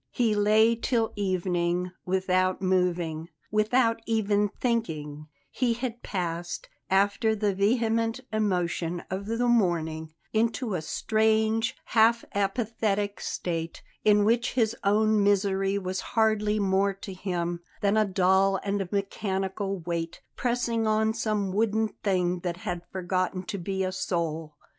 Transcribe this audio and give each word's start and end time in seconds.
He 0.09 0.33
lay 0.33 0.75
till 0.75 1.13
evening 1.15 1.91
without 2.07 2.59
moving, 2.59 3.29
without 3.51 3.99
even 4.07 4.49
thinking; 4.59 5.27
he 5.51 5.73
had 5.75 6.01
passed, 6.01 6.69
after 6.89 7.35
the 7.35 7.53
vehement 7.53 8.19
emotion 8.33 9.03
of 9.11 9.27
the 9.27 9.47
morning, 9.47 10.15
into 10.33 10.73
a 10.73 10.81
strange, 10.81 11.75
half 11.85 12.25
apathetic 12.33 13.19
state, 13.21 13.83
in 14.03 14.25
which 14.25 14.53
his 14.53 14.75
own 14.83 15.23
misery 15.23 15.77
was 15.77 16.01
hardly 16.17 16.57
more 16.59 16.95
to 16.95 17.13
him 17.13 17.59
than 17.81 17.95
a 17.95 18.03
dull 18.03 18.59
and 18.63 18.91
mechanical 18.91 19.81
weight, 19.81 20.23
pressing 20.35 20.87
on 20.87 21.13
some 21.13 21.51
wooden 21.51 21.89
thing 22.01 22.39
that 22.39 22.57
had 22.57 22.81
forgotten 22.91 23.43
to 23.43 23.59
be 23.59 23.83
a 23.83 23.91
soul. 23.91 24.55